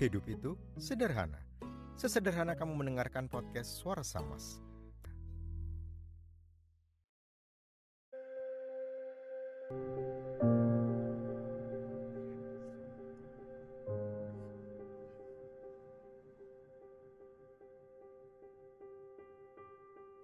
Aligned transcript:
Hidup 0.00 0.24
itu 0.32 0.56
sederhana. 0.80 1.36
Sesederhana 1.92 2.56
kamu 2.56 2.72
mendengarkan 2.72 3.28
podcast 3.28 3.76
Suara 3.76 4.00
Samas. 4.00 4.64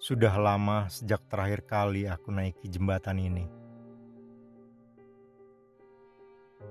Sudah 0.00 0.32
lama 0.40 0.88
sejak 0.88 1.20
terakhir 1.28 1.68
kali 1.68 2.08
aku 2.08 2.32
naiki 2.32 2.72
jembatan 2.72 3.20
ini. 3.20 3.44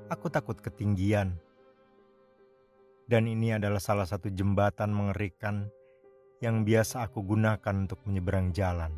Aku 0.09 0.25
takut 0.33 0.57
ketinggian. 0.57 1.44
Dan 3.05 3.29
ini 3.29 3.53
adalah 3.53 3.77
salah 3.77 4.09
satu 4.09 4.33
jembatan 4.33 4.89
mengerikan 4.89 5.69
yang 6.41 6.65
biasa 6.65 7.05
aku 7.05 7.21
gunakan 7.21 7.85
untuk 7.85 8.01
menyeberang 8.09 8.49
jalan. 8.49 8.97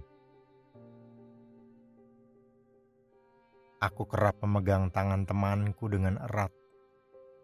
Aku 3.84 4.10
kerap 4.10 4.40
memegang 4.42 4.90
tangan 4.90 5.28
temanku 5.28 5.86
dengan 5.92 6.18
erat 6.24 6.50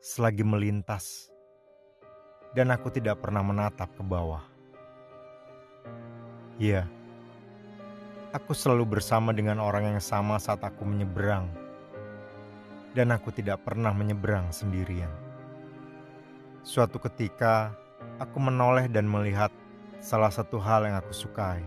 selagi 0.04 0.44
melintas, 0.44 1.32
dan 2.52 2.76
aku 2.76 2.92
tidak 2.92 3.24
pernah 3.24 3.40
menatap 3.40 3.88
ke 3.96 4.04
bawah. 4.04 4.44
Iya, 6.60 6.84
aku 8.36 8.52
selalu 8.52 9.00
bersama 9.00 9.32
dengan 9.32 9.64
orang 9.64 9.96
yang 9.96 10.04
sama 10.04 10.36
saat 10.44 10.60
aku 10.60 10.84
menyeberang, 10.84 11.48
dan 12.92 13.16
aku 13.16 13.32
tidak 13.32 13.64
pernah 13.64 13.96
menyeberang 13.96 14.52
sendirian. 14.52 15.33
Suatu 16.64 16.96
ketika, 16.96 17.76
aku 18.24 18.40
menoleh 18.40 18.88
dan 18.88 19.04
melihat 19.04 19.52
salah 20.00 20.32
satu 20.32 20.56
hal 20.64 20.88
yang 20.88 20.96
aku 20.96 21.12
sukai. 21.12 21.60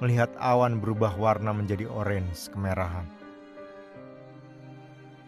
Melihat 0.00 0.32
awan 0.40 0.80
berubah 0.80 1.12
warna 1.12 1.52
menjadi 1.52 1.84
orange 1.84 2.48
kemerahan. 2.48 3.04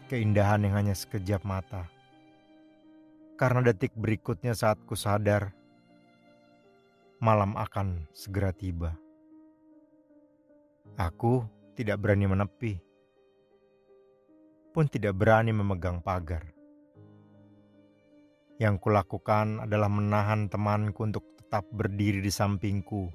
Keindahan 0.09 0.65
yang 0.65 0.81
hanya 0.81 0.97
sekejap 0.97 1.45
mata. 1.45 1.85
Karena 3.37 3.61
detik 3.69 3.93
berikutnya 4.01 4.57
saat 4.57 4.81
ku 4.89 4.97
sadar, 4.97 5.53
malam 7.21 7.53
akan 7.53 8.09
segera 8.17 8.57
tiba. 8.57 8.97
Aku 10.97 11.45
tidak 11.77 12.01
berani 12.01 12.33
menepi, 12.33 12.81
pun 14.73 14.89
tidak 14.89 15.13
berani 15.21 15.53
memegang 15.53 16.01
pagar. 16.01 16.62
Yang 18.63 18.79
kulakukan 18.79 19.67
adalah 19.67 19.91
menahan 19.91 20.47
temanku 20.47 21.03
untuk 21.03 21.35
tetap 21.35 21.67
berdiri 21.75 22.23
di 22.23 22.31
sampingku, 22.31 23.11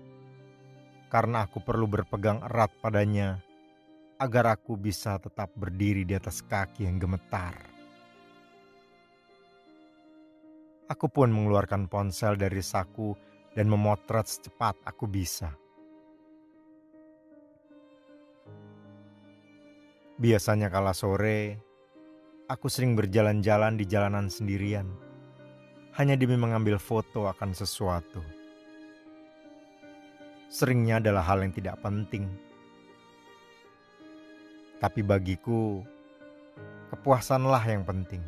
karena 1.08 1.48
aku 1.48 1.64
perlu 1.64 1.88
berpegang 1.88 2.44
erat 2.44 2.67
padanya 2.84 3.39
agar 4.20 4.59
aku 4.59 4.76
bisa 4.76 5.16
tetap 5.23 5.56
berdiri 5.56 6.04
di 6.04 6.20
atas 6.20 6.44
kaki 6.44 6.84
yang 6.84 7.00
gemetar. 7.00 7.56
Aku 10.92 11.08
pun 11.08 11.31
mengeluarkan 11.31 11.88
ponsel 11.88 12.36
dari 12.36 12.59
saku 12.59 13.16
dan 13.56 13.72
memotret 13.72 14.28
secepat 14.28 14.76
aku 14.84 15.08
bisa. 15.08 15.56
Biasanya 20.20 20.67
kala 20.67 20.92
sore, 20.92 21.55
aku 22.52 22.67
sering 22.67 22.99
berjalan-jalan 22.99 23.80
di 23.80 23.88
jalanan 23.88 24.27
sendirian, 24.27 25.07
hanya 25.98 26.14
demi 26.14 26.38
mengambil 26.38 26.78
foto 26.78 27.26
akan 27.26 27.58
sesuatu. 27.58 28.22
Seringnya 30.46 31.02
adalah 31.02 31.26
hal 31.26 31.42
yang 31.42 31.50
tidak 31.50 31.82
penting. 31.82 32.30
Tapi 34.78 35.02
bagiku, 35.02 35.82
kepuasanlah 36.94 37.66
yang 37.66 37.82
penting. 37.82 38.22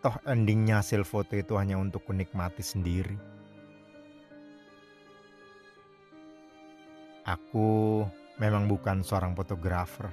Toh 0.00 0.16
endingnya 0.22 0.80
hasil 0.80 1.02
foto 1.02 1.34
itu 1.34 1.58
hanya 1.58 1.74
untuk 1.76 2.06
kunikmati 2.06 2.62
sendiri. 2.62 3.18
Aku 7.26 8.06
memang 8.38 8.70
bukan 8.70 9.02
seorang 9.02 9.34
fotografer. 9.34 10.08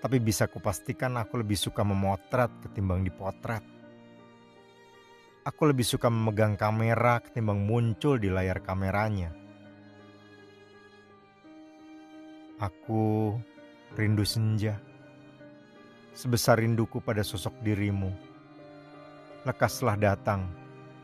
Tapi 0.00 0.16
bisa 0.24 0.48
kupastikan 0.48 1.20
aku 1.20 1.44
lebih 1.44 1.60
suka 1.60 1.84
memotret 1.84 2.48
ketimbang 2.64 3.04
dipotret. 3.04 3.79
Aku 5.50 5.66
lebih 5.66 5.82
suka 5.82 6.06
memegang 6.06 6.54
kamera 6.54 7.18
ketimbang 7.18 7.66
muncul 7.66 8.22
di 8.22 8.30
layar 8.30 8.62
kameranya. 8.62 9.34
Aku 12.62 13.34
rindu 13.98 14.22
senja. 14.22 14.78
Sebesar 16.14 16.62
rinduku 16.62 17.02
pada 17.02 17.26
sosok 17.26 17.58
dirimu. 17.66 18.14
Lekaslah 19.42 19.98
datang 19.98 20.46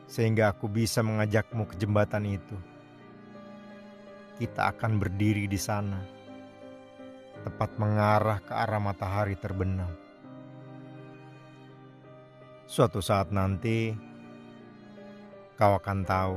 sehingga 0.07 0.55
aku 0.55 0.71
bisa 0.71 1.03
mengajakmu 1.03 1.67
ke 1.67 1.75
jembatan 1.75 2.39
itu 2.39 2.55
kita 4.37 4.69
akan 4.77 5.01
berdiri 5.01 5.49
di 5.49 5.57
sana, 5.57 5.97
tepat 7.41 7.81
mengarah 7.81 8.45
ke 8.45 8.53
arah 8.53 8.81
matahari 8.81 9.33
terbenam. 9.41 9.89
Suatu 12.69 13.01
saat 13.01 13.33
nanti, 13.33 13.97
kau 15.57 15.73
akan 15.81 16.05
tahu 16.05 16.37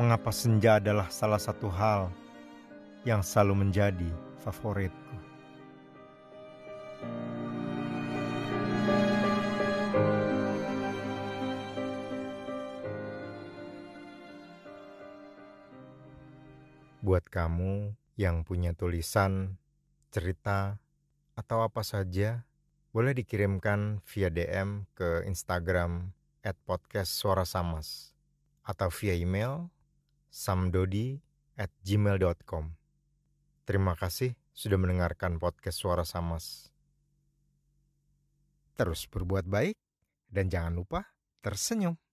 mengapa 0.00 0.32
senja 0.32 0.80
adalah 0.80 1.12
salah 1.12 1.36
satu 1.36 1.68
hal 1.68 2.08
yang 3.04 3.20
selalu 3.20 3.68
menjadi 3.68 4.08
favoritku. 4.40 5.16
Buat 17.04 17.28
kamu 17.28 17.92
yang 18.16 18.48
punya 18.48 18.72
tulisan, 18.72 19.60
cerita, 20.08 20.80
atau 21.36 21.60
apa 21.60 21.84
saja, 21.84 22.48
boleh 22.96 23.12
dikirimkan 23.12 24.00
via 24.08 24.32
DM 24.32 24.88
ke 24.96 25.28
Instagram 25.28 26.16
at 26.44 26.60
podcast 26.68 27.16
Suara 27.16 27.48
Samas 27.48 28.12
atau 28.60 28.92
via 28.92 29.16
email 29.16 29.72
samdodi 30.28 31.24
at 31.56 31.72
gmail.com. 31.80 32.76
Terima 33.64 33.96
kasih 33.96 34.36
sudah 34.52 34.76
mendengarkan 34.76 35.40
podcast 35.40 35.80
Suara 35.80 36.04
Samas. 36.04 36.68
Terus 38.76 39.08
berbuat 39.08 39.48
baik 39.48 39.80
dan 40.28 40.52
jangan 40.52 40.76
lupa 40.76 41.00
tersenyum. 41.40 42.03